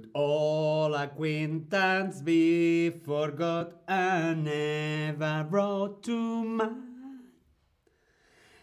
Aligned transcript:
Should 0.00 0.12
all 0.14 0.94
acquaintance 0.94 2.22
be 2.22 2.88
forgot 2.88 3.82
and 3.86 4.44
never 4.44 5.44
brought 5.44 6.02
to 6.04 6.42
mind? 6.42 7.24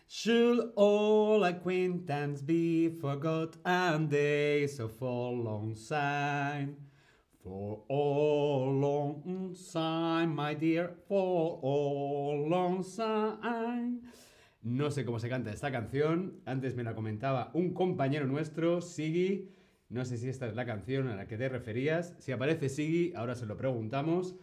Should 0.08 0.72
all 0.76 1.44
acquaintance 1.44 2.42
be 2.42 2.90
forgot 2.90 3.56
and 3.64 4.10
days 4.10 4.80
of 4.80 5.04
all 5.04 5.38
long 5.38 5.76
sign? 5.76 6.78
For 7.44 7.84
all 7.88 8.74
long 8.74 9.54
sign, 9.54 10.30
my 10.34 10.56
dear, 10.56 10.96
for 11.08 11.60
all 11.62 12.48
long 12.50 12.82
sign. 12.82 14.02
No 14.64 14.90
sé 14.90 15.06
cómo 15.06 15.20
se 15.20 15.30
canta 15.30 15.52
esta 15.52 15.72
canción. 15.72 16.42
Antes 16.48 16.76
me 16.76 16.84
la 16.84 16.96
comentaba 16.96 17.52
un 17.54 17.76
compañero 17.76 18.26
nuestro, 18.26 18.82
Siggy. 18.82 19.57
No 19.90 20.04
sé 20.04 20.18
si 20.18 20.28
esta 20.28 20.48
es 20.48 20.56
la 20.56 20.66
canción 20.66 21.08
a 21.08 21.16
la 21.16 21.28
que 21.30 21.38
te 21.38 21.48
referías. 21.48 22.14
Si 22.20 22.34
aparece 22.34 22.68
Siggy, 22.68 23.14
ahora 23.16 23.36
se 23.36 23.46
lo 23.46 23.56
preguntamos. 23.56 24.36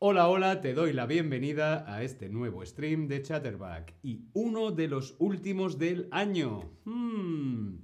Hola, 0.00 0.28
hola, 0.28 0.60
te 0.60 0.74
doy 0.74 0.92
la 0.92 1.06
bienvenida 1.06 1.84
a 1.86 2.02
este 2.02 2.28
nuevo 2.28 2.66
stream 2.66 3.06
de 3.06 3.22
Chatterback 3.22 3.94
y 4.02 4.24
uno 4.32 4.72
de 4.72 4.88
los 4.88 5.14
últimos 5.20 5.78
del 5.78 6.08
año. 6.10 6.68
Hmm. 6.84 7.76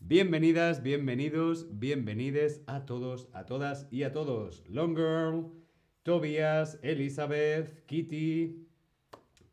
Bienvenidas, 0.00 0.82
bienvenidos, 0.82 1.66
bienvenides 1.78 2.62
a 2.66 2.86
todos, 2.86 3.28
a 3.34 3.44
todas 3.44 3.86
y 3.90 4.04
a 4.04 4.12
todos. 4.12 4.64
Long 4.68 4.96
Girl, 4.96 5.52
Tobias, 6.02 6.78
Elizabeth, 6.80 7.84
Kitty, 7.84 8.66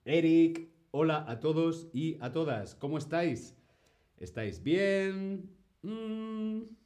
Eric. 0.06 0.70
Hola 0.92 1.26
a 1.28 1.42
todos 1.42 1.90
y 1.92 2.18
a 2.22 2.32
todas. 2.32 2.74
¿Cómo 2.74 2.98
estáis? 2.98 3.54
¿Estáis 4.18 4.64
bien? 4.64 5.50
Mm. 5.82 6.85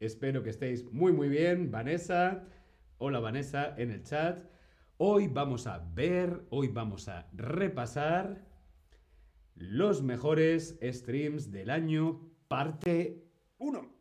Espero 0.00 0.44
que 0.44 0.50
estéis 0.50 0.84
muy 0.92 1.12
muy 1.12 1.28
bien. 1.28 1.72
Vanessa, 1.72 2.44
hola 2.98 3.18
Vanessa 3.18 3.74
en 3.76 3.90
el 3.90 4.04
chat. 4.04 4.38
Hoy 4.96 5.26
vamos 5.26 5.66
a 5.66 5.78
ver, 5.78 6.46
hoy 6.50 6.68
vamos 6.68 7.08
a 7.08 7.28
repasar 7.32 8.46
los 9.56 10.02
mejores 10.02 10.78
streams 10.82 11.50
del 11.50 11.70
año, 11.70 12.30
parte 12.46 13.24
1. 13.58 13.92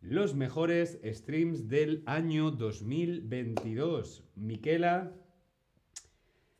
Los 0.00 0.34
mejores 0.34 0.98
streams 1.04 1.68
del 1.68 2.02
año 2.06 2.50
2022. 2.50 4.24
Miquela, 4.34 5.12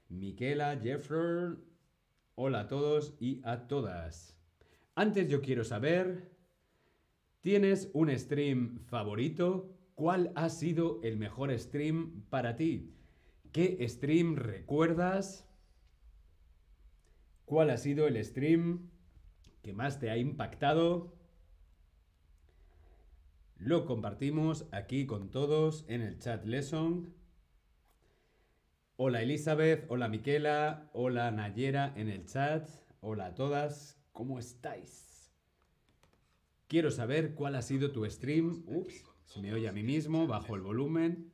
Miquela, 0.08 0.78
Jeffrey, 0.80 1.56
hola 2.36 2.60
a 2.60 2.68
todos 2.68 3.16
y 3.18 3.40
a 3.42 3.66
todas. 3.66 4.38
Antes 4.94 5.28
yo 5.28 5.40
quiero 5.40 5.64
saber, 5.64 6.31
¿tienes 7.42 7.90
un 7.92 8.16
stream 8.18 8.78
favorito? 8.86 9.76
¿Cuál 9.94 10.32
ha 10.34 10.48
sido 10.48 11.00
el 11.02 11.18
mejor 11.18 11.56
stream 11.58 12.24
para 12.30 12.56
ti? 12.56 12.94
¿Qué 13.52 13.86
stream 13.86 14.36
recuerdas? 14.36 15.46
¿Cuál 17.44 17.70
ha 17.70 17.76
sido 17.76 18.06
el 18.06 18.24
stream 18.24 18.90
que 19.60 19.74
más 19.74 19.98
te 19.98 20.10
ha 20.10 20.16
impactado? 20.16 21.14
Lo 23.56 23.84
compartimos 23.84 24.66
aquí 24.72 25.06
con 25.06 25.30
todos 25.30 25.84
en 25.88 26.00
el 26.00 26.18
chat 26.18 26.44
lesson. 26.46 27.14
Hola 28.96 29.22
Elizabeth, 29.22 29.84
hola 29.88 30.08
Miquela, 30.08 30.90
hola 30.92 31.30
Nayera 31.30 31.92
en 31.96 32.08
el 32.08 32.24
chat. 32.24 32.68
Hola 33.00 33.26
a 33.26 33.34
todas, 33.34 34.00
¿cómo 34.12 34.38
estáis? 34.38 35.11
Quiero 36.72 36.90
saber 36.90 37.34
cuál 37.34 37.54
ha 37.56 37.60
sido 37.60 37.92
tu 37.92 38.08
stream. 38.08 38.64
Ups, 38.66 39.04
se 39.26 39.42
me 39.42 39.52
oye 39.52 39.68
a 39.68 39.72
mí 39.72 39.82
mismo, 39.82 40.26
bajo 40.26 40.54
el 40.54 40.62
volumen. 40.62 41.30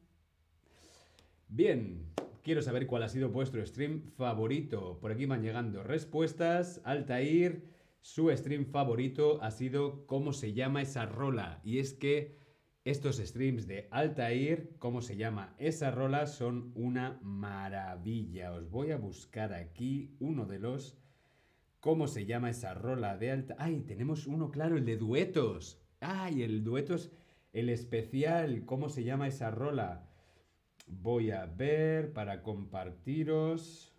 Bien, 1.46 2.12
quiero 2.42 2.60
saber 2.60 2.88
cuál 2.88 3.04
ha 3.04 3.08
sido 3.08 3.28
vuestro 3.28 3.64
stream 3.64 4.02
favorito. 4.16 4.98
Por 5.00 5.12
aquí 5.12 5.26
van 5.26 5.44
llegando 5.44 5.84
respuestas. 5.84 6.80
Altair, 6.82 7.68
su 8.00 8.36
stream 8.36 8.66
favorito 8.66 9.40
ha 9.40 9.52
sido 9.52 10.08
cómo 10.08 10.32
se 10.32 10.54
llama 10.54 10.82
esa 10.82 11.06
rola. 11.06 11.60
Y 11.62 11.78
es 11.78 11.94
que 11.94 12.36
estos 12.82 13.18
streams 13.18 13.68
de 13.68 13.86
Altair, 13.92 14.74
cómo 14.80 15.02
se 15.02 15.16
llama 15.16 15.54
esa 15.58 15.92
rola, 15.92 16.26
son 16.26 16.72
una 16.74 17.20
maravilla. 17.22 18.54
Os 18.54 18.68
voy 18.68 18.90
a 18.90 18.96
buscar 18.96 19.52
aquí 19.52 20.16
uno 20.18 20.46
de 20.46 20.58
los... 20.58 20.98
¿Cómo 21.88 22.06
se 22.06 22.26
llama 22.26 22.50
esa 22.50 22.74
rola 22.74 23.16
de 23.16 23.30
alta? 23.30 23.56
¡Ay, 23.58 23.80
tenemos 23.80 24.26
uno 24.26 24.50
claro, 24.50 24.76
el 24.76 24.84
de 24.84 24.98
duetos! 24.98 25.80
¡Ay, 26.00 26.42
el 26.42 26.62
duetos, 26.62 27.10
el 27.54 27.70
especial! 27.70 28.66
¿Cómo 28.66 28.90
se 28.90 29.04
llama 29.04 29.26
esa 29.26 29.50
rola? 29.50 30.06
Voy 30.86 31.30
a 31.30 31.46
ver 31.46 32.12
para 32.12 32.42
compartiros 32.42 33.96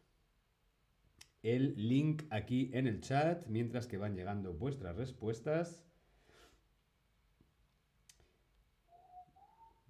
el 1.41 1.73
link 1.89 2.25
aquí 2.29 2.69
en 2.73 2.85
el 2.85 3.01
chat 3.01 3.47
mientras 3.47 3.87
que 3.87 3.97
van 3.97 4.15
llegando 4.15 4.53
vuestras 4.53 4.95
respuestas. 4.95 5.83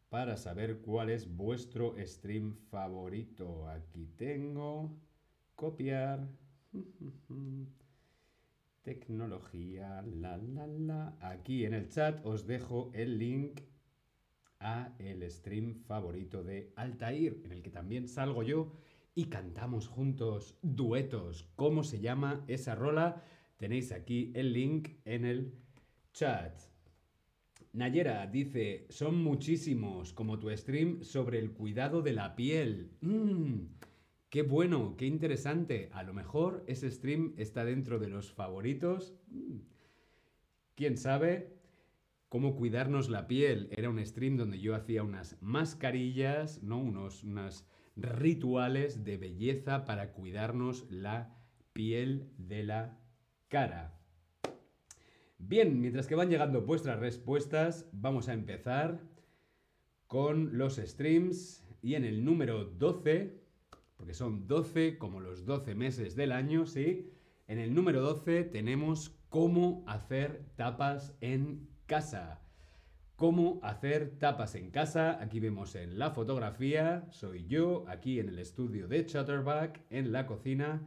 Para 0.07 0.38
saber 0.38 0.79
cuál 0.79 1.09
es 1.09 1.35
vuestro 1.35 1.95
stream 1.99 2.55
favorito. 2.69 3.67
Aquí 3.67 4.05
tengo. 4.15 4.97
Copiar. 5.55 6.25
Tecnología. 8.89 10.01
La, 10.01 10.35
la, 10.38 10.66
la. 10.66 11.16
Aquí 11.22 11.63
en 11.63 11.75
el 11.75 11.89
chat 11.89 12.25
os 12.25 12.47
dejo 12.47 12.89
el 12.95 13.19
link 13.19 13.61
a 14.59 14.95
el 14.97 15.29
stream 15.29 15.75
favorito 15.75 16.44
de 16.44 16.73
Altair, 16.75 17.39
en 17.45 17.51
el 17.51 17.61
que 17.61 17.69
también 17.69 18.07
salgo 18.07 18.41
yo 18.41 18.72
y 19.13 19.25
cantamos 19.25 19.88
juntos 19.88 20.57
duetos. 20.63 21.47
¿Cómo 21.55 21.83
se 21.83 22.00
llama 22.00 22.44
esa 22.47 22.73
rola? 22.73 23.23
Tenéis 23.57 23.91
aquí 23.91 24.31
el 24.33 24.53
link 24.53 24.89
en 25.06 25.23
el 25.23 25.53
chat. 26.11 26.59
Nayera 27.73 28.25
dice, 28.25 28.88
son 28.89 29.23
muchísimos, 29.23 30.13
como 30.13 30.39
tu 30.39 30.50
stream 30.50 31.03
sobre 31.03 31.38
el 31.38 31.51
cuidado 31.51 32.01
de 32.01 32.13
la 32.13 32.35
piel. 32.35 32.89
Mmm, 33.01 33.66
qué 34.29 34.44
bueno, 34.44 34.95
qué 34.97 35.06
interesante. 35.06 35.90
A 35.94 36.03
lo 36.03 36.13
mejor 36.13 36.63
ese 36.67 36.90
stream 36.91 37.34
está 37.38 37.66
dentro 37.66 38.00
de 38.00 38.07
los 38.07 38.31
favoritos. 38.31 39.13
Mm. 39.28 39.59
¿Quién 40.75 40.97
sabe? 40.97 41.57
Cómo 42.29 42.56
cuidarnos 42.56 43.09
la 43.09 43.28
piel. 43.28 43.69
Era 43.72 43.89
un 43.89 44.03
stream 44.06 44.38
donde 44.38 44.59
yo 44.59 44.75
hacía 44.75 45.03
unas 45.03 45.35
mascarillas, 45.41 46.63
¿no? 46.63 46.79
Unos, 46.79 47.25
rituales 47.95 49.03
de 49.03 49.18
belleza 49.18 49.84
para 49.84 50.13
cuidarnos 50.13 50.89
la 50.89 51.35
piel 51.73 52.31
de 52.38 52.63
la 52.63 52.97
cara. 53.50 54.00
Bien, 55.38 55.81
mientras 55.81 56.07
que 56.07 56.16
van 56.16 56.29
llegando 56.29 56.62
vuestras 56.62 56.97
respuestas, 57.00 57.89
vamos 57.91 58.29
a 58.29 58.34
empezar 58.34 59.01
con 60.07 60.57
los 60.57 60.78
streams 60.78 61.68
y 61.81 61.95
en 61.95 62.06
el 62.06 62.23
número 62.23 62.63
12, 62.63 63.39
porque 63.99 64.13
son 64.13 64.47
12 64.47 64.97
como 64.97 65.19
los 65.19 65.43
12 65.43 65.75
meses 65.75 66.15
del 66.15 66.31
año, 66.31 66.65
¿sí? 66.65 67.11
En 67.47 67.59
el 67.59 67.73
número 67.75 67.99
12 67.99 68.45
tenemos 68.45 69.13
cómo 69.27 69.83
hacer 69.87 70.45
tapas 70.55 71.17
en 71.19 71.67
casa. 71.85 72.39
Cómo 73.17 73.59
hacer 73.61 74.17
tapas 74.17 74.55
en 74.55 74.71
casa. 74.71 75.21
Aquí 75.21 75.41
vemos 75.41 75.75
en 75.75 75.99
la 75.99 76.11
fotografía, 76.11 77.09
soy 77.11 77.45
yo, 77.47 77.83
aquí 77.89 78.21
en 78.21 78.29
el 78.29 78.39
estudio 78.39 78.88
de 78.88 79.05
Chatterback, 79.05 79.81
en 79.89 80.13
la 80.13 80.25
cocina, 80.25 80.81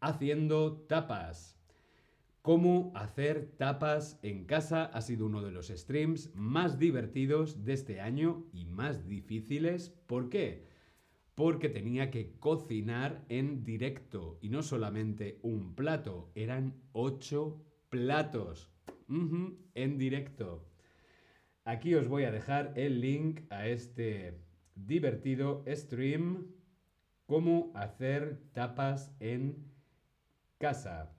haciendo 0.00 0.86
tapas. 0.88 1.60
Cómo 2.40 2.92
hacer 2.94 3.52
tapas 3.58 4.18
en 4.22 4.46
casa 4.46 4.86
ha 4.86 5.02
sido 5.02 5.26
uno 5.26 5.42
de 5.42 5.50
los 5.50 5.68
streams 5.68 6.34
más 6.34 6.78
divertidos 6.78 7.66
de 7.66 7.74
este 7.74 8.00
año 8.00 8.46
y 8.54 8.64
más 8.64 9.06
difíciles. 9.06 9.90
¿Por 10.06 10.30
qué? 10.30 10.72
Porque 11.34 11.68
tenía 11.68 12.10
que 12.10 12.38
cocinar 12.38 13.24
en 13.28 13.64
directo 13.64 14.38
y 14.40 14.50
no 14.50 14.62
solamente 14.62 15.40
un 15.42 15.74
plato, 15.74 16.30
eran 16.34 16.74
ocho 16.92 17.64
platos 17.88 18.70
en 19.08 19.98
directo. 19.98 20.68
Aquí 21.64 21.94
os 21.94 22.08
voy 22.08 22.24
a 22.24 22.30
dejar 22.30 22.72
el 22.76 23.00
link 23.00 23.40
a 23.50 23.66
este 23.66 24.38
divertido 24.74 25.64
stream. 25.66 26.52
Cómo 27.26 27.72
hacer 27.74 28.42
tapas 28.52 29.14
en 29.18 29.72
casa. 30.58 31.16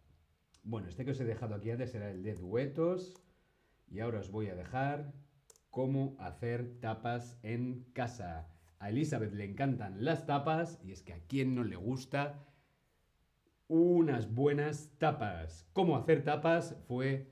Bueno, 0.63 0.87
este 0.87 1.03
que 1.03 1.11
os 1.11 1.19
he 1.19 1.25
dejado 1.25 1.55
aquí 1.55 1.71
antes 1.71 1.95
era 1.95 2.11
el 2.11 2.21
de 2.21 2.35
duetos. 2.35 3.13
Y 3.87 3.99
ahora 3.99 4.19
os 4.19 4.29
voy 4.29 4.47
a 4.47 4.55
dejar 4.55 5.13
cómo 5.71 6.15
hacer 6.19 6.79
tapas 6.79 7.39
en 7.41 7.85
casa. 7.93 8.54
A 8.79 8.89
Elizabeth 8.89 9.33
le 9.33 9.45
encantan 9.45 10.03
las 10.03 10.25
tapas 10.25 10.79
y 10.83 10.91
es 10.91 11.01
que 11.01 11.13
a 11.13 11.19
quien 11.27 11.55
no 11.55 11.63
le 11.63 11.75
gusta 11.75 12.45
unas 13.67 14.33
buenas 14.33 14.93
tapas. 14.99 15.67
Cómo 15.73 15.95
hacer 15.95 16.23
tapas 16.23 16.75
fue 16.87 17.31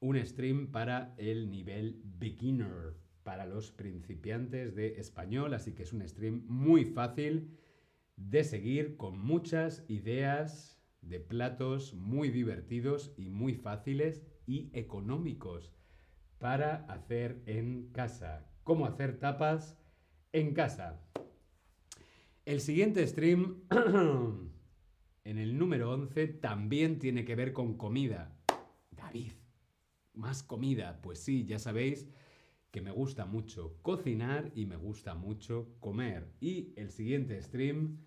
un 0.00 0.16
stream 0.24 0.72
para 0.72 1.14
el 1.18 1.50
nivel 1.50 2.00
beginner, 2.18 2.94
para 3.22 3.46
los 3.46 3.70
principiantes 3.70 4.74
de 4.74 4.98
español, 4.98 5.54
así 5.54 5.72
que 5.72 5.82
es 5.82 5.92
un 5.92 6.06
stream 6.08 6.44
muy 6.48 6.84
fácil 6.84 7.58
de 8.16 8.42
seguir 8.42 8.96
con 8.96 9.18
muchas 9.18 9.84
ideas 9.88 10.80
de 11.02 11.20
platos 11.20 11.94
muy 11.94 12.30
divertidos 12.30 13.12
y 13.16 13.28
muy 13.28 13.54
fáciles 13.54 14.26
y 14.46 14.70
económicos 14.72 15.72
para 16.38 16.86
hacer 16.86 17.42
en 17.46 17.90
casa. 17.92 18.46
¿Cómo 18.64 18.86
hacer 18.86 19.18
tapas 19.18 19.77
en 20.40 20.54
casa? 20.54 21.00
El 22.44 22.60
siguiente 22.60 23.06
stream, 23.06 23.62
en 25.24 25.38
el 25.38 25.58
número 25.58 25.92
11, 25.92 26.28
también 26.28 26.98
tiene 26.98 27.24
que 27.24 27.34
ver 27.34 27.52
con 27.52 27.76
comida. 27.76 28.34
David, 28.90 29.32
más 30.14 30.42
comida. 30.42 31.00
Pues 31.02 31.18
sí, 31.18 31.44
ya 31.44 31.58
sabéis 31.58 32.08
que 32.70 32.80
me 32.80 32.90
gusta 32.90 33.26
mucho 33.26 33.78
cocinar 33.82 34.50
y 34.54 34.66
me 34.66 34.76
gusta 34.76 35.14
mucho 35.14 35.74
comer. 35.80 36.32
Y 36.40 36.72
el 36.76 36.90
siguiente 36.90 37.40
stream 37.42 37.98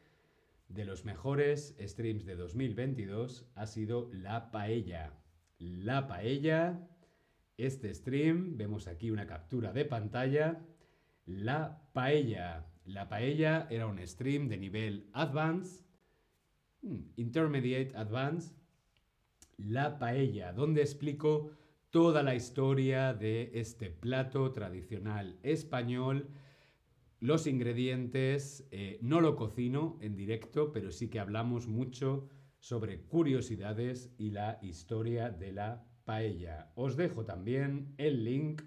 de 0.69 0.85
los 0.85 1.05
mejores 1.05 1.75
streams 1.79 2.25
de 2.25 2.35
2022 2.35 3.45
ha 3.55 3.67
sido 3.67 4.09
la 4.13 4.51
paella. 4.51 5.13
La 5.59 6.07
paella, 6.07 6.87
este 7.57 7.93
stream, 7.93 8.57
vemos 8.57 8.87
aquí 8.87 9.11
una 9.11 9.27
captura 9.27 9.73
de 9.73 9.85
pantalla. 9.85 10.65
La 11.25 11.81
paella. 11.94 12.65
La 12.85 13.07
paella 13.07 13.68
era 13.69 13.85
un 13.85 14.00
stream 14.07 14.50
de 14.50 14.57
nivel 14.57 15.09
Advanced, 15.13 15.85
hmm, 16.81 17.12
Intermediate 17.15 17.95
Advanced. 17.95 18.56
La 19.57 20.00
paella, 20.00 20.51
donde 20.51 20.81
explico 20.81 21.51
toda 21.91 22.23
la 22.23 22.35
historia 22.35 23.13
de 23.13 23.51
este 23.53 23.91
plato 23.91 24.51
tradicional 24.51 25.38
español. 25.44 26.29
Los 27.19 27.45
ingredientes, 27.45 28.67
eh, 28.71 28.97
no 29.01 29.21
lo 29.21 29.35
cocino 29.35 30.00
en 30.01 30.15
directo, 30.15 30.71
pero 30.71 30.91
sí 30.91 31.09
que 31.09 31.19
hablamos 31.19 31.67
mucho 31.67 32.29
sobre 32.59 33.01
curiosidades 33.01 34.12
y 34.17 34.31
la 34.31 34.57
historia 34.63 35.29
de 35.29 35.51
la 35.51 35.85
paella. 36.06 36.71
Os 36.75 36.95
dejo 36.95 37.25
también 37.25 37.94
el 37.97 38.24
link 38.24 38.63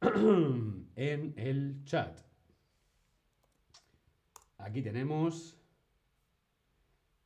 en 0.96 1.34
el 1.36 1.84
chat. 1.84 2.20
Aquí 4.58 4.82
tenemos 4.82 5.56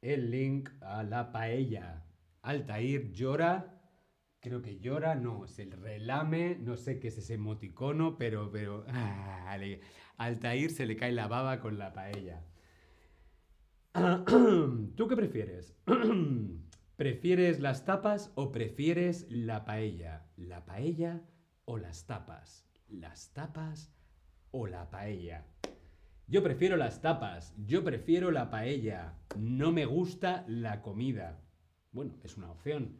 el 0.00 0.31
link 0.31 0.71
a 0.81 1.03
la 1.03 1.32
paella. 1.32 2.05
Altair 2.43 3.12
llora 3.12 3.75
Creo 4.44 4.61
que 4.61 4.79
llora, 4.79 5.15
no, 5.15 5.47
es 5.47 5.59
el 5.59 5.73
relame, 5.73 6.59
no 6.61 6.76
sé 6.76 7.00
qué 7.00 7.09
es 7.09 7.17
ese 7.17 7.32
emoticono, 7.32 8.19
pero, 8.19 8.50
pero, 8.53 8.85
Altair 10.19 10.71
se 10.71 10.85
le 10.85 10.97
cae 10.97 11.12
la 11.12 11.29
baba 11.29 11.61
con 11.61 11.79
la 11.79 11.94
paella. 11.94 12.44
¿Tú 13.94 15.09
qué 15.09 15.17
prefieres? 15.17 15.75
¿Prefieres 16.97 17.59
las 17.59 17.87
tapas 17.87 18.32
o 18.35 18.53
prefieres 18.53 19.26
la 19.31 19.65
paella? 19.65 20.26
¿La 20.37 20.67
paella 20.67 21.23
o 21.64 21.78
las 21.78 22.06
tapas? 22.06 22.66
¿Las 22.88 23.32
tapas 23.32 23.93
o 24.50 24.66
la 24.66 24.90
paella? 24.90 25.46
Yo 26.26 26.43
prefiero 26.43 26.76
las 26.76 27.02
tapas, 27.02 27.55
yo 27.66 27.84
prefiero 27.84 28.31
la 28.31 28.50
paella, 28.50 29.19
no 29.37 29.72
me 29.72 29.84
gusta 29.84 30.44
la 30.49 30.81
comida. 30.81 31.43
Bueno, 31.93 32.14
es 32.22 32.37
una 32.37 32.50
opción. 32.50 32.96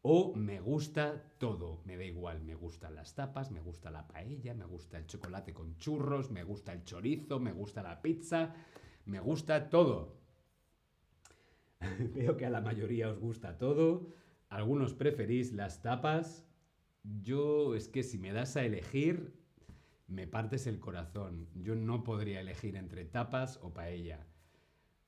O 0.00 0.34
me 0.36 0.60
gusta 0.60 1.24
todo, 1.38 1.82
me 1.84 1.96
da 1.96 2.04
igual, 2.04 2.40
me 2.40 2.54
gustan 2.54 2.94
las 2.94 3.14
tapas, 3.16 3.50
me 3.50 3.60
gusta 3.60 3.90
la 3.90 4.06
paella, 4.06 4.54
me 4.54 4.64
gusta 4.64 4.96
el 4.96 5.06
chocolate 5.06 5.52
con 5.52 5.76
churros, 5.76 6.30
me 6.30 6.44
gusta 6.44 6.72
el 6.72 6.84
chorizo, 6.84 7.40
me 7.40 7.52
gusta 7.52 7.82
la 7.82 8.00
pizza, 8.00 8.54
me 9.06 9.18
gusta 9.18 9.68
todo. 9.68 10.16
Veo 12.14 12.36
que 12.36 12.46
a 12.46 12.50
la 12.50 12.60
mayoría 12.60 13.10
os 13.10 13.18
gusta 13.18 13.58
todo, 13.58 14.06
algunos 14.48 14.94
preferís 14.94 15.52
las 15.52 15.82
tapas. 15.82 16.47
Yo 17.22 17.74
es 17.74 17.88
que 17.88 18.02
si 18.02 18.18
me 18.18 18.32
das 18.32 18.56
a 18.56 18.64
elegir, 18.64 19.32
me 20.06 20.26
partes 20.26 20.66
el 20.66 20.78
corazón. 20.80 21.48
Yo 21.54 21.74
no 21.74 22.04
podría 22.04 22.40
elegir 22.40 22.76
entre 22.76 23.04
tapas 23.04 23.58
o 23.62 23.72
paella. 23.72 24.26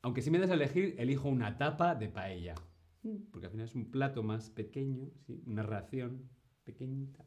Aunque 0.03 0.23
si 0.23 0.31
me 0.31 0.39
das 0.39 0.51
a 0.51 0.55
elegir, 0.55 0.95
elijo 0.99 1.29
una 1.29 1.59
tapa 1.59 1.95
de 1.95 2.09
paella. 2.09 2.55
Mm. 3.03 3.31
porque 3.31 3.47
al 3.47 3.53
final 3.53 3.67
es 3.67 3.75
un 3.75 3.91
plato 3.91 4.23
más 4.23 4.51
pequeño, 4.51 5.11
una 5.47 5.63
ración 5.63 6.29
pequeñita. 6.65 7.25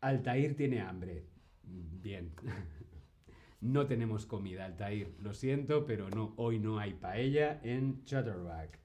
Altair 0.00 0.56
tiene 0.56 0.80
hambre. 0.80 1.26
Bien. 1.62 2.32
no 3.60 3.86
tenemos 3.86 4.26
comida, 4.26 4.64
Altair. 4.64 5.14
Lo 5.20 5.32
siento, 5.32 5.86
pero 5.86 6.10
no, 6.10 6.34
hoy 6.36 6.58
no 6.58 6.78
hay 6.78 6.94
paella 6.94 7.60
en 7.62 8.04
Chatterback. 8.04 8.80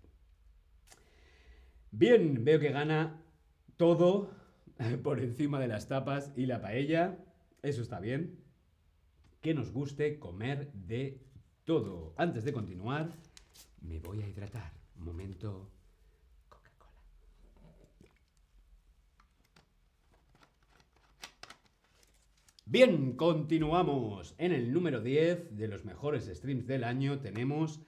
Bien, 1.91 2.45
veo 2.45 2.59
que 2.59 2.71
gana 2.71 3.23
todo 3.75 4.31
por 5.03 5.19
encima 5.19 5.59
de 5.59 5.67
las 5.67 5.87
tapas 5.87 6.31
y 6.35 6.45
la 6.45 6.61
paella. 6.61 7.17
Eso 7.61 7.81
está 7.81 7.99
bien. 7.99 8.39
Que 9.41 9.53
nos 9.53 9.71
guste 9.71 10.19
comer 10.19 10.71
de 10.73 11.21
todo. 11.65 12.13
Antes 12.17 12.43
de 12.43 12.53
continuar, 12.53 13.13
me 13.81 13.99
voy 13.99 14.21
a 14.21 14.27
hidratar. 14.27 14.73
Momento 14.95 15.71
Bien, 22.71 23.13
continuamos. 23.13 24.35
En 24.37 24.51
el 24.51 24.71
número 24.71 25.01
10 25.01 25.57
de 25.57 25.67
los 25.67 25.85
mejores 25.85 26.25
streams 26.31 26.67
del 26.67 26.83
año 26.83 27.19
tenemos 27.19 27.79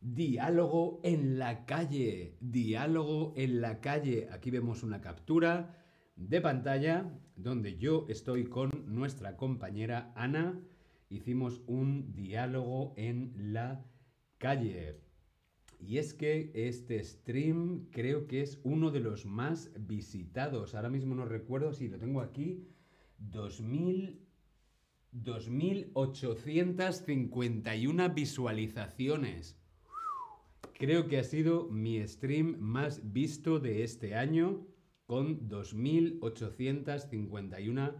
Diálogo 0.00 1.00
en 1.02 1.40
la 1.40 1.66
calle. 1.66 2.36
Diálogo 2.40 3.32
en 3.36 3.60
la 3.60 3.80
calle. 3.80 4.28
Aquí 4.30 4.52
vemos 4.52 4.84
una 4.84 5.00
captura 5.00 5.77
de 6.18 6.40
pantalla 6.40 7.16
donde 7.36 7.78
yo 7.78 8.04
estoy 8.08 8.44
con 8.44 8.70
nuestra 8.86 9.36
compañera 9.36 10.12
Ana. 10.16 10.60
Hicimos 11.08 11.62
un 11.66 12.14
diálogo 12.14 12.92
en 12.96 13.52
la 13.52 13.84
calle. 14.36 15.00
Y 15.80 15.98
es 15.98 16.12
que 16.12 16.50
este 16.54 17.02
stream 17.04 17.86
creo 17.92 18.26
que 18.26 18.42
es 18.42 18.60
uno 18.64 18.90
de 18.90 19.00
los 19.00 19.24
más 19.24 19.70
visitados. 19.78 20.74
Ahora 20.74 20.90
mismo 20.90 21.14
no 21.14 21.24
recuerdo 21.24 21.72
si 21.72 21.88
lo 21.88 21.98
tengo 21.98 22.20
aquí. 22.20 22.66
2000 23.18 24.28
2.851 25.14 28.14
visualizaciones. 28.14 29.58
Creo 30.74 31.08
que 31.08 31.18
ha 31.18 31.24
sido 31.24 31.70
mi 31.70 32.06
stream 32.06 32.58
más 32.60 33.10
visto 33.12 33.58
de 33.58 33.82
este 33.82 34.14
año 34.14 34.66
con 35.08 35.48
2.851 35.48 37.96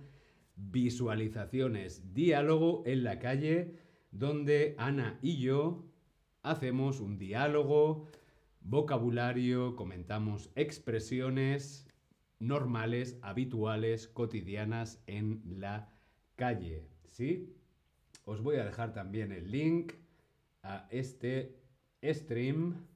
visualizaciones. 0.56 2.12
Diálogo 2.12 2.82
en 2.84 3.02
la 3.02 3.18
calle 3.18 3.78
donde 4.10 4.74
Ana 4.76 5.18
y 5.22 5.38
yo 5.38 5.86
hacemos 6.42 7.00
un 7.00 7.16
diálogo, 7.16 8.08
vocabulario, 8.60 9.74
comentamos 9.74 10.50
expresiones 10.54 11.88
normales, 12.40 13.18
habituales, 13.22 14.08
cotidianas 14.08 15.02
en 15.06 15.40
la 15.46 15.90
calle. 16.36 16.90
¿sí? 17.06 17.56
Os 18.26 18.42
voy 18.42 18.56
a 18.56 18.66
dejar 18.66 18.92
también 18.92 19.32
el 19.32 19.50
link 19.50 19.94
a 20.62 20.86
este 20.90 21.56
stream, 22.04 22.86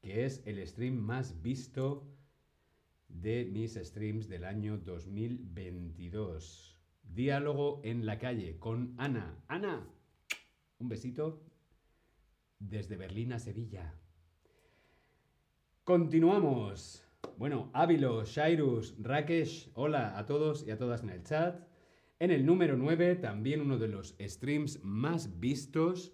que 0.00 0.24
es 0.24 0.42
el 0.46 0.66
stream 0.66 0.94
más 0.94 1.42
visto 1.42 2.06
de 3.08 3.44
mis 3.44 3.74
streams 3.74 4.28
del 4.28 4.44
año 4.44 4.78
2022. 4.78 6.80
Diálogo 7.02 7.80
en 7.84 8.06
la 8.06 8.18
calle 8.18 8.58
con 8.58 8.94
Ana. 8.98 9.42
Ana, 9.48 9.86
un 10.78 10.88
besito 10.88 11.42
desde 12.58 12.96
Berlín 12.96 13.32
a 13.32 13.38
Sevilla. 13.38 13.94
Continuamos. 15.84 17.04
Bueno, 17.36 17.70
Ávilo, 17.72 18.24
Shairus, 18.24 18.94
Rakesh, 19.00 19.70
hola 19.74 20.18
a 20.18 20.26
todos 20.26 20.66
y 20.66 20.70
a 20.70 20.78
todas 20.78 21.02
en 21.02 21.10
el 21.10 21.24
chat. 21.24 21.66
En 22.20 22.30
el 22.30 22.44
número 22.44 22.76
9, 22.76 23.16
también 23.16 23.60
uno 23.60 23.78
de 23.78 23.88
los 23.88 24.16
streams 24.20 24.82
más 24.84 25.38
vistos, 25.38 26.12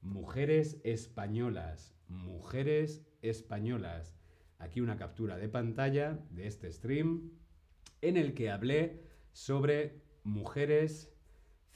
mujeres 0.00 0.80
españolas. 0.84 1.94
Mujeres 2.08 3.02
españolas. 3.22 4.15
Aquí 4.58 4.80
una 4.80 4.96
captura 4.96 5.36
de 5.36 5.48
pantalla 5.48 6.18
de 6.30 6.46
este 6.46 6.72
stream 6.72 7.30
en 8.00 8.16
el 8.16 8.34
que 8.34 8.50
hablé 8.50 9.02
sobre 9.32 10.02
mujeres 10.24 11.12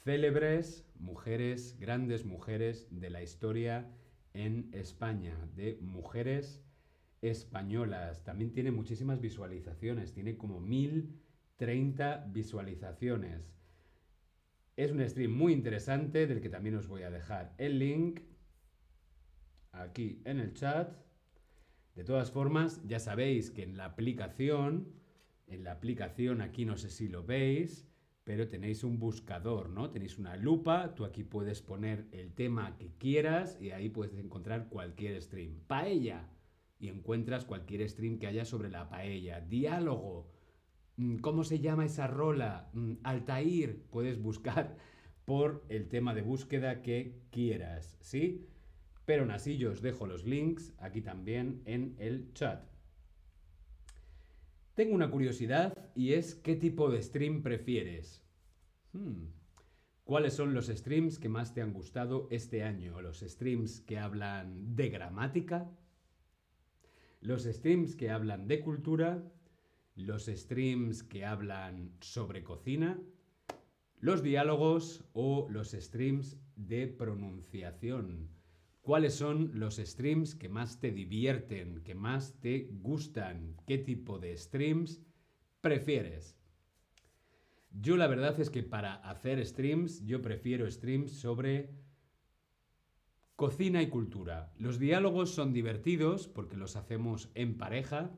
célebres, 0.04 0.86
mujeres, 0.98 1.76
grandes 1.78 2.24
mujeres 2.24 2.88
de 2.90 3.10
la 3.10 3.22
historia 3.22 3.90
en 4.32 4.70
España, 4.72 5.36
de 5.54 5.78
mujeres 5.82 6.62
españolas. 7.20 8.24
También 8.24 8.52
tiene 8.52 8.70
muchísimas 8.70 9.20
visualizaciones, 9.20 10.12
tiene 10.12 10.36
como 10.36 10.60
1030 10.60 12.28
visualizaciones. 12.30 13.52
Es 14.76 14.90
un 14.92 15.06
stream 15.06 15.32
muy 15.32 15.52
interesante 15.52 16.26
del 16.26 16.40
que 16.40 16.48
también 16.48 16.76
os 16.76 16.88
voy 16.88 17.02
a 17.02 17.10
dejar 17.10 17.54
el 17.58 17.78
link 17.78 18.20
aquí 19.72 20.22
en 20.24 20.40
el 20.40 20.54
chat. 20.54 20.96
De 21.94 22.04
todas 22.04 22.30
formas, 22.30 22.80
ya 22.86 22.98
sabéis 22.98 23.50
que 23.50 23.62
en 23.62 23.76
la 23.76 23.84
aplicación, 23.84 24.92
en 25.46 25.64
la 25.64 25.72
aplicación 25.72 26.40
aquí 26.40 26.64
no 26.64 26.76
sé 26.76 26.90
si 26.90 27.08
lo 27.08 27.24
veis, 27.24 27.86
pero 28.24 28.48
tenéis 28.48 28.84
un 28.84 28.98
buscador, 28.98 29.70
¿no? 29.70 29.90
Tenéis 29.90 30.18
una 30.18 30.36
lupa, 30.36 30.94
tú 30.94 31.04
aquí 31.04 31.24
puedes 31.24 31.62
poner 31.62 32.06
el 32.12 32.32
tema 32.32 32.76
que 32.78 32.92
quieras 32.98 33.58
y 33.60 33.70
ahí 33.70 33.88
puedes 33.88 34.14
encontrar 34.14 34.68
cualquier 34.68 35.20
stream. 35.20 35.60
Paella, 35.66 36.28
y 36.80 36.88
encuentras 36.88 37.44
cualquier 37.44 37.88
stream 37.88 38.18
que 38.18 38.26
haya 38.26 38.44
sobre 38.44 38.70
la 38.70 38.88
paella. 38.88 39.40
Diálogo, 39.40 40.32
mm, 40.96 41.16
¿cómo 41.16 41.44
se 41.44 41.60
llama 41.60 41.84
esa 41.84 42.06
rola? 42.06 42.70
Mm, 42.72 42.94
Altair, 43.02 43.84
puedes 43.90 44.20
buscar 44.20 44.76
por 45.26 45.64
el 45.68 45.88
tema 45.88 46.14
de 46.14 46.22
búsqueda 46.22 46.82
que 46.82 47.20
quieras, 47.30 47.98
¿sí? 48.00 48.48
Pero 49.06 49.22
aún 49.22 49.30
así 49.30 49.56
yo 49.56 49.72
os 49.72 49.82
dejo 49.82 50.06
los 50.06 50.24
links 50.24 50.72
aquí 50.78 51.00
también 51.02 51.62
en 51.64 51.96
el 51.98 52.32
chat. 52.32 52.64
Tengo 54.74 54.94
una 54.94 55.10
curiosidad 55.10 55.90
y 55.94 56.14
es 56.14 56.34
qué 56.34 56.56
tipo 56.56 56.90
de 56.90 57.02
stream 57.02 57.42
prefieres. 57.42 58.24
Hmm. 58.92 59.26
¿Cuáles 60.04 60.34
son 60.34 60.54
los 60.54 60.66
streams 60.66 61.18
que 61.18 61.28
más 61.28 61.54
te 61.54 61.62
han 61.62 61.72
gustado 61.72 62.26
este 62.30 62.64
año? 62.64 63.00
¿Los 63.00 63.20
streams 63.20 63.80
que 63.80 63.98
hablan 63.98 64.74
de 64.74 64.88
gramática? 64.88 65.70
¿Los 67.20 67.44
streams 67.44 67.94
que 67.94 68.10
hablan 68.10 68.48
de 68.48 68.60
cultura? 68.60 69.22
¿Los 69.94 70.26
streams 70.26 71.02
que 71.02 71.26
hablan 71.26 71.92
sobre 72.00 72.42
cocina? 72.42 72.98
¿Los 73.98 74.22
diálogos 74.22 75.04
o 75.12 75.46
los 75.50 75.72
streams 75.72 76.38
de 76.56 76.86
pronunciación? 76.86 78.39
¿Cuáles 78.82 79.14
son 79.14 79.50
los 79.54 79.76
streams 79.76 80.34
que 80.34 80.48
más 80.48 80.80
te 80.80 80.90
divierten, 80.90 81.82
que 81.82 81.94
más 81.94 82.40
te 82.40 82.70
gustan? 82.80 83.56
¿Qué 83.66 83.76
tipo 83.76 84.18
de 84.18 84.36
streams 84.36 85.02
prefieres? 85.60 86.36
Yo 87.70 87.96
la 87.96 88.06
verdad 88.06 88.40
es 88.40 88.48
que 88.48 88.62
para 88.62 88.94
hacer 88.94 89.44
streams, 89.46 90.04
yo 90.06 90.22
prefiero 90.22 90.68
streams 90.70 91.12
sobre 91.12 91.70
cocina 93.36 93.82
y 93.82 93.88
cultura. 93.88 94.52
Los 94.58 94.78
diálogos 94.78 95.30
son 95.34 95.52
divertidos 95.52 96.26
porque 96.26 96.56
los 96.56 96.76
hacemos 96.76 97.30
en 97.34 97.58
pareja. 97.58 98.10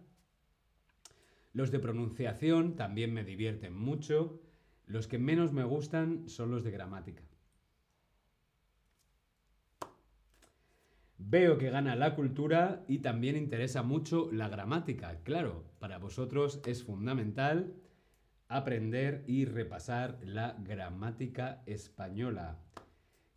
Los 1.52 1.70
de 1.70 1.80
pronunciación 1.80 2.76
también 2.76 3.12
me 3.12 3.24
divierten 3.24 3.76
mucho. 3.76 4.40
Los 4.86 5.06
que 5.06 5.18
menos 5.18 5.52
me 5.52 5.64
gustan 5.64 6.28
son 6.28 6.50
los 6.50 6.64
de 6.64 6.70
gramática. 6.70 7.22
Veo 11.24 11.56
que 11.56 11.70
gana 11.70 11.94
la 11.94 12.14
cultura 12.14 12.84
y 12.88 12.98
también 12.98 13.36
interesa 13.36 13.82
mucho 13.82 14.28
la 14.32 14.48
gramática. 14.48 15.20
Claro, 15.22 15.64
para 15.78 15.98
vosotros 15.98 16.60
es 16.66 16.82
fundamental 16.82 17.74
aprender 18.48 19.22
y 19.26 19.44
repasar 19.44 20.18
la 20.24 20.56
gramática 20.58 21.62
española. 21.66 22.58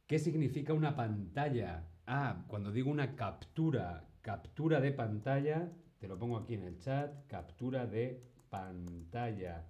¿Qué 0.08 0.20
significa 0.20 0.74
una 0.74 0.96
pantalla? 0.96 1.88
Ah, 2.08 2.44
cuando 2.48 2.72
digo 2.72 2.90
una 2.90 3.16
captura, 3.16 4.10
captura 4.22 4.82
de 4.82 4.92
pantalla, 4.92 5.72
te 6.00 6.08
lo 6.08 6.18
pongo 6.18 6.38
aquí 6.38 6.56
en 6.56 6.64
el 6.64 6.80
chat, 6.80 7.28
captura 7.28 7.86
de 7.86 8.22
pantalla. 8.50 9.68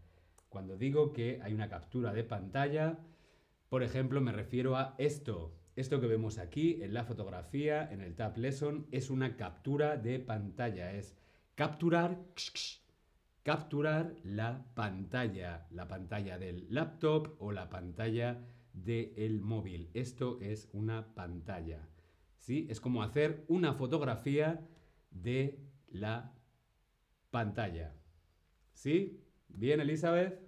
Cuando 0.50 0.78
digo 0.78 1.12
que 1.12 1.42
hay 1.44 1.54
una 1.54 1.68
captura 1.68 2.14
de 2.14 2.24
pantalla, 2.24 2.98
por 3.68 3.84
ejemplo, 3.84 4.22
me 4.22 4.32
refiero 4.32 4.78
a 4.78 4.96
esto. 4.98 5.54
Esto 5.76 6.00
que 6.00 6.08
vemos 6.08 6.38
aquí 6.38 6.82
en 6.82 6.94
la 6.94 7.04
fotografía, 7.04 7.92
en 7.92 8.00
el 8.00 8.16
Tab 8.16 8.38
Lesson, 8.38 8.88
es 8.92 9.10
una 9.10 9.36
captura 9.36 9.98
de 9.98 10.20
pantalla. 10.20 10.94
Es 10.94 11.18
capturar, 11.54 12.18
capturar 13.44 14.16
la 14.24 14.66
pantalla, 14.74 15.68
la 15.72 15.88
pantalla 15.90 16.38
del 16.38 16.66
laptop 16.70 17.36
o 17.40 17.52
la 17.52 17.70
pantalla 17.70 18.42
del 18.72 19.42
móvil. 19.42 19.90
Esto 19.94 20.40
es 20.42 20.70
una 20.72 21.14
pantalla. 21.14 21.90
¿Sí? 22.38 22.68
Es 22.70 22.80
como 22.80 23.04
hacer 23.04 23.44
una 23.50 23.74
fotografía 23.74 24.66
de 25.12 25.60
la 25.90 26.34
pantalla. 27.32 27.94
¿Sí? 28.72 29.26
¿Bien, 29.50 29.82
Elizabeth? 29.82 30.45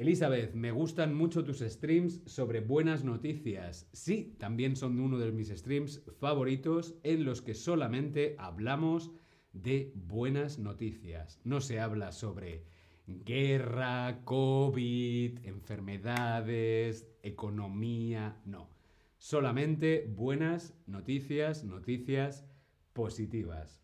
Elizabeth, 0.00 0.54
me 0.54 0.70
gustan 0.70 1.12
mucho 1.12 1.44
tus 1.44 1.58
streams 1.58 2.22
sobre 2.24 2.60
buenas 2.60 3.04
noticias. 3.04 3.86
Sí, 3.92 4.34
también 4.38 4.74
son 4.74 4.98
uno 4.98 5.18
de 5.18 5.30
mis 5.30 5.50
streams 5.50 6.02
favoritos 6.18 6.94
en 7.02 7.26
los 7.26 7.42
que 7.42 7.52
solamente 7.52 8.34
hablamos 8.38 9.10
de 9.52 9.92
buenas 9.94 10.58
noticias. 10.58 11.38
No 11.44 11.60
se 11.60 11.80
habla 11.80 12.12
sobre 12.12 12.64
guerra, 13.06 14.22
COVID, 14.24 15.44
enfermedades, 15.44 17.06
economía, 17.22 18.40
no. 18.46 18.70
Solamente 19.18 20.10
buenas 20.16 20.72
noticias, 20.86 21.62
noticias 21.62 22.46
positivas. 22.94 23.82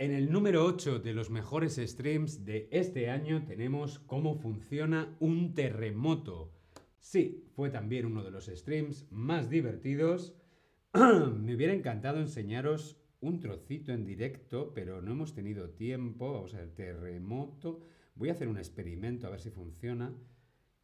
En 0.00 0.12
el 0.12 0.30
número 0.30 0.64
8 0.64 1.00
de 1.00 1.12
los 1.12 1.28
mejores 1.28 1.74
streams 1.74 2.44
de 2.44 2.68
este 2.70 3.10
año 3.10 3.44
tenemos 3.44 3.98
cómo 3.98 4.36
funciona 4.36 5.16
un 5.18 5.54
terremoto. 5.54 6.52
Sí, 7.00 7.48
fue 7.56 7.70
también 7.70 8.06
uno 8.06 8.22
de 8.22 8.30
los 8.30 8.46
streams 8.46 9.10
más 9.10 9.50
divertidos. 9.50 10.36
Me 10.94 11.56
hubiera 11.56 11.72
encantado 11.72 12.20
enseñaros 12.20 13.02
un 13.20 13.40
trocito 13.40 13.90
en 13.90 14.04
directo, 14.04 14.72
pero 14.72 15.02
no 15.02 15.10
hemos 15.10 15.34
tenido 15.34 15.70
tiempo. 15.70 16.32
Vamos 16.32 16.54
a 16.54 16.58
ver, 16.58 16.76
terremoto. 16.76 17.80
Voy 18.14 18.28
a 18.28 18.34
hacer 18.34 18.46
un 18.46 18.58
experimento 18.58 19.26
a 19.26 19.30
ver 19.30 19.40
si 19.40 19.50
funciona. 19.50 20.14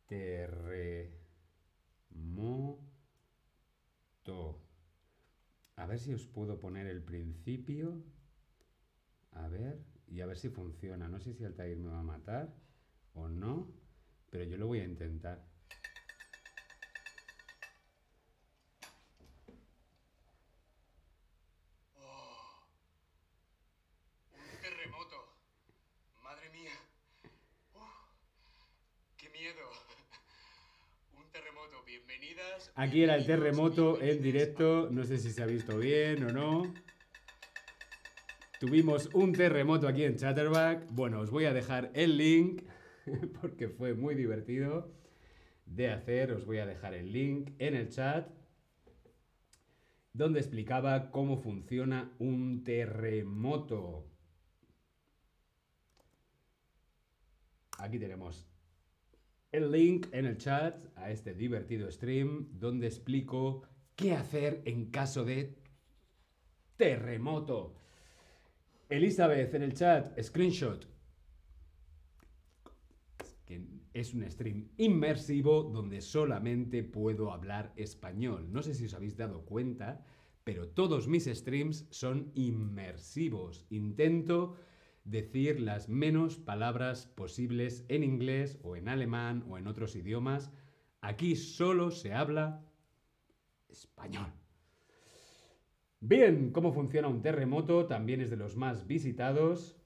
Terremoto. 0.07 1.15
A 5.77 5.87
ver 5.87 6.01
si 6.01 6.13
os 6.13 6.27
puedo 6.27 6.59
poner 6.59 6.89
el 6.89 7.01
principio. 7.01 8.03
A 9.35 9.49
ver, 9.49 9.79
y 10.07 10.21
a 10.21 10.27
ver 10.27 10.39
si 10.39 10.49
funciona. 10.49 11.09
No 11.09 11.19
sé 11.19 11.35
si 11.35 11.45
Altair 11.45 11.77
me 11.77 11.91
va 11.91 12.01
a 12.01 12.03
matar 12.03 12.55
o 13.15 13.29
no, 13.29 13.69
pero 14.31 14.45
yo 14.45 14.57
lo 14.57 14.67
voy 14.67 14.81
a 14.81 14.85
intentar. 14.85 15.45
Oh, 21.97 22.65
un 24.33 24.61
terremoto. 24.63 25.17
Madre 26.23 26.51
mía. 26.51 26.73
Oh, 27.75 27.81
qué 29.17 29.29
miedo. 29.31 29.69
Un 31.17 31.31
terremoto. 31.33 31.83
Bienvenidas. 31.85 32.73
Aquí 32.77 33.03
era 33.03 33.17
el 33.17 33.27
terremoto 33.27 34.01
en 34.01 34.23
directo. 34.23 34.89
No 34.91 35.05
sé 35.05 35.19
si 35.19 35.33
se 35.33 35.43
ha 35.43 35.47
visto 35.47 35.77
bien 35.79 36.25
o 36.25 36.33
no. 36.33 36.73
Tuvimos 38.65 39.11
un 39.13 39.35
terremoto 39.35 39.87
aquí 39.87 40.05
en 40.05 40.17
Chatterback. 40.17 40.91
Bueno, 40.91 41.21
os 41.21 41.31
voy 41.31 41.45
a 41.45 41.53
dejar 41.53 41.91
el 41.93 42.17
link 42.17 42.63
porque 43.43 43.69
fue 43.69 43.93
muy 43.93 44.15
divertido 44.15 44.91
de 45.67 45.91
hacer. 45.91 46.33
Os 46.33 46.47
voy 46.47 46.61
a 46.61 46.65
dejar 46.65 46.95
el 46.95 47.13
link 47.13 47.51
en 47.59 47.75
el 47.75 47.91
chat 47.91 48.27
donde 50.15 50.41
explicaba 50.41 51.11
cómo 51.11 51.37
funciona 51.37 52.15
un 52.19 52.65
terremoto. 52.65 54.09
Aquí 57.81 57.99
tenemos 57.99 58.49
el 59.53 59.71
link 59.73 60.07
en 60.13 60.25
el 60.25 60.39
chat 60.39 60.83
a 60.97 61.11
este 61.11 61.35
divertido 61.35 61.91
stream 61.91 62.49
donde 62.53 62.87
explico 62.87 63.69
qué 63.95 64.15
hacer 64.15 64.63
en 64.65 64.91
caso 64.91 65.23
de 65.27 65.55
terremoto. 66.79 67.84
Elizabeth 68.97 69.53
en 69.55 69.63
el 69.63 69.75
chat, 69.75 70.17
screenshot. 70.23 70.87
Es 73.93 74.15
un 74.15 74.29
stream 74.31 74.71
inmersivo 74.77 75.65
donde 75.65 76.01
solamente 76.01 76.83
puedo 76.83 77.33
hablar 77.33 77.73
español. 77.77 78.53
No 78.53 78.63
sé 78.63 78.75
si 78.75 78.87
os 78.87 78.95
habéis 78.95 79.17
dado 79.17 79.45
cuenta, 79.45 80.05
pero 80.45 80.69
todos 80.69 81.09
mis 81.09 81.25
streams 81.27 81.87
son 81.91 82.31
inmersivos. 82.35 83.67
Intento 83.71 84.57
decir 85.05 85.61
las 85.61 85.89
menos 85.89 86.39
palabras 86.39 87.07
posibles 87.07 87.85
en 87.89 88.05
inglés 88.05 88.59
o 88.63 88.77
en 88.77 88.89
alemán 88.89 89.45
o 89.49 89.59
en 89.59 89.67
otros 89.67 89.97
idiomas. 89.97 90.51
Aquí 91.01 91.37
solo 91.37 91.91
se 91.91 92.13
habla 92.13 92.65
español. 93.69 94.44
Bien, 96.07 96.51
¿cómo 96.51 96.71
funciona 96.71 97.09
un 97.09 97.23
terremoto? 97.23 97.87
También 97.87 98.21
es 98.21 98.29
de 98.29 98.37
los 98.37 98.57
más 98.57 98.87
visitados. 98.87 99.79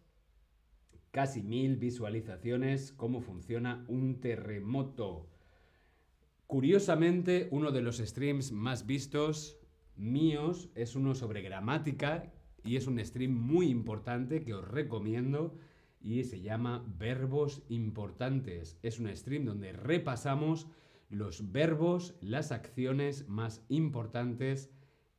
Casi 1.13 1.45
mil 1.45 1.77
visualizaciones. 1.77 2.91
¿Cómo 2.91 3.21
funciona 3.21 3.85
un 3.87 4.21
terremoto? 4.21 5.31
Curiosamente, 6.49 7.47
uno 7.53 7.71
de 7.71 7.83
los 7.83 7.99
streams 7.99 8.51
más 8.51 8.85
vistos 8.85 9.61
míos 9.95 10.71
es 10.75 10.97
uno 10.97 11.15
sobre 11.15 11.41
gramática 11.41 12.33
y 12.65 12.75
es 12.75 12.89
un 12.89 12.99
stream 12.99 13.31
muy 13.31 13.69
importante 13.69 14.43
que 14.43 14.55
os 14.55 14.67
recomiendo 14.67 15.57
y 16.01 16.25
se 16.25 16.41
llama 16.41 16.85
Verbos 16.99 17.63
Importantes. 17.69 18.77
Es 18.83 18.99
un 18.99 19.07
stream 19.17 19.45
donde 19.45 19.73
repasamos 19.73 20.67
los 21.11 21.53
verbos, 21.53 22.17
las 22.21 22.51
acciones 22.51 23.29
más 23.29 23.65
importantes 23.69 24.73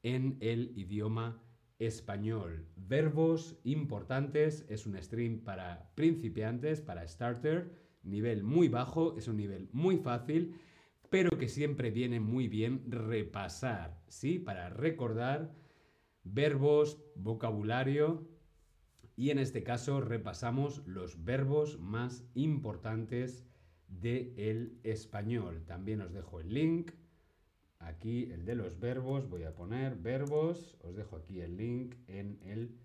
en 0.04 0.38
el 0.42 0.78
idioma 0.78 1.42
español. 1.80 2.68
Verbos 2.76 3.58
importantes 3.64 4.66
es 4.70 4.86
un 4.86 5.02
stream 5.02 5.40
para 5.40 5.92
principiantes, 5.96 6.82
para 6.82 7.08
starter, 7.08 7.72
nivel 8.04 8.44
muy 8.44 8.68
bajo, 8.68 9.18
es 9.18 9.28
un 9.28 9.38
nivel 9.38 9.70
muy 9.72 9.98
fácil, 9.98 10.56
pero 11.10 11.38
que 11.38 11.48
siempre 11.48 11.90
viene 11.92 12.20
muy 12.20 12.48
bien 12.48 12.84
repasar, 12.92 14.02
¿sí? 14.08 14.40
Para 14.40 14.70
recordar 14.70 15.56
verbos, 16.24 17.02
vocabulario 17.16 18.28
y 19.16 19.32
en 19.32 19.40
este 19.40 19.64
caso 19.64 20.02
repasamos 20.02 20.86
los 20.86 21.24
verbos 21.24 21.80
más 21.80 22.26
importantes 22.36 23.46
del 23.88 24.80
español. 24.84 25.64
También 25.66 26.02
os 26.02 26.14
dejo 26.14 26.40
el 26.40 26.54
link 26.54 26.92
aquí 27.80 28.30
el 28.32 28.46
de 28.46 28.56
los 28.56 28.80
verbos, 28.80 29.30
voy 29.30 29.44
a 29.44 29.56
poner 29.56 29.96
verbos, 29.96 30.78
os 30.82 30.96
dejo 30.96 31.16
aquí 31.16 31.42
el 31.42 31.58
link 31.58 31.96
en 32.08 32.40
el 32.44 32.78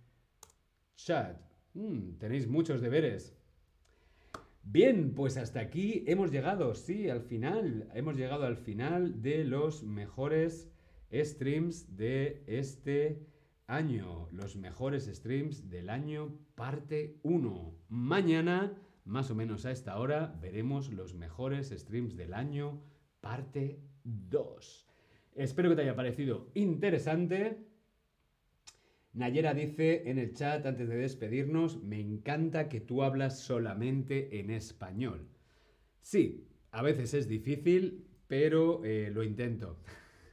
chat. 0.97 1.41
Mm, 1.75 2.19
tenéis 2.19 2.49
muchos 2.49 2.81
deberes. 2.81 3.37
Bien, 4.63 5.15
pues 5.15 5.37
hasta 5.37 5.61
aquí 5.61 6.05
hemos 6.07 6.31
llegado, 6.31 6.75
sí, 6.75 7.11
al 7.11 7.21
final, 7.21 7.91
hemos 7.95 8.17
llegado 8.17 8.47
al 8.47 8.57
final 8.57 9.21
de 9.21 9.45
los 9.45 9.83
mejores 9.83 10.71
streams 11.13 11.97
de 11.97 12.43
este 12.47 13.27
año, 13.67 14.29
los 14.33 14.57
mejores 14.57 15.05
streams 15.05 15.69
del 15.69 15.91
año 15.91 16.39
parte 16.55 17.19
1. 17.23 17.75
Mañana, 17.89 18.73
más 19.05 19.31
o 19.31 19.35
menos 19.35 19.67
a 19.67 19.71
esta 19.71 19.99
hora, 19.99 20.39
veremos 20.41 20.91
los 20.91 21.15
mejores 21.15 21.69
streams 21.69 22.17
del 22.17 22.33
año 22.33 22.83
parte 23.21 23.81
2. 24.05 24.84
Espero 25.35 25.71
que 25.71 25.77
te 25.77 25.83
haya 25.83 25.97
parecido 25.97 26.51
interesante. 26.55 27.59
Nayera 29.13 29.55
dice 29.55 30.11
en 30.11 30.19
el 30.19 30.35
chat 30.35 30.67
antes 30.67 30.89
de 30.89 30.97
despedirnos, 30.97 31.83
me 31.83 32.01
encanta 32.01 32.69
que 32.69 32.81
tú 32.81 33.03
hablas 33.03 33.41
solamente 33.41 34.41
en 34.41 34.51
español. 34.51 35.29
Sí, 36.01 36.49
a 36.73 36.83
veces 36.83 37.15
es 37.15 37.29
difícil, 37.29 38.07
pero 38.27 38.85
eh, 38.85 39.11
lo 39.13 39.23
intento. 39.23 39.79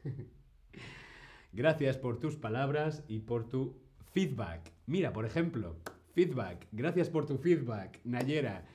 Gracias 1.53 1.97
por 1.97 2.19
tus 2.19 2.37
palabras 2.37 3.03
y 3.07 3.19
por 3.19 3.49
tu 3.49 3.77
feedback. 4.13 4.71
Mira, 4.87 5.13
por 5.13 5.25
ejemplo, 5.25 5.77
feedback. 6.13 6.67
Gracias 6.71 7.09
por 7.09 7.25
tu 7.25 7.37
feedback, 7.37 7.99
Nayera. 8.03 8.65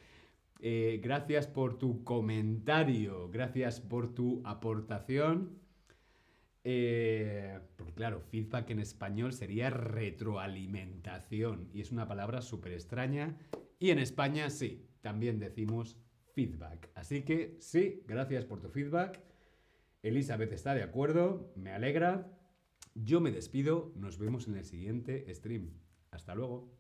Eh, 0.61 1.01
gracias 1.03 1.47
por 1.47 1.79
tu 1.79 2.03
comentario, 2.03 3.29
gracias 3.31 3.81
por 3.81 4.15
tu 4.15 4.41
aportación. 4.45 5.66
Eh, 6.69 7.61
porque 7.77 7.93
claro, 7.93 8.21
feedback 8.21 8.71
en 8.71 8.81
español 8.81 9.33
sería 9.33 9.71
retroalimentación 9.71 11.71
y 11.73 11.81
es 11.81 11.93
una 11.93 12.09
palabra 12.09 12.43
súper 12.43 12.73
extraña. 12.73 13.39
Y 13.79 13.91
en 13.91 14.01
España 14.01 14.51
sí, 14.51 14.85
también 15.01 15.39
decimos 15.39 15.97
feedback. 16.35 16.91
Así 16.97 17.23
que 17.23 17.57
sí, 17.61 18.03
gracias 18.09 18.45
por 18.45 18.59
tu 18.59 18.69
feedback. 18.69 19.21
Elizabeth 20.03 20.53
está 20.53 20.75
de 20.75 20.83
acuerdo, 20.83 21.53
me 21.55 21.71
alegra. 21.71 22.37
Yo 22.97 23.21
me 23.21 23.31
despido, 23.31 23.93
nos 23.95 24.19
vemos 24.19 24.49
en 24.49 24.57
el 24.57 24.65
siguiente 24.65 25.33
stream. 25.33 25.71
Hasta 26.11 26.35
luego. 26.35 26.76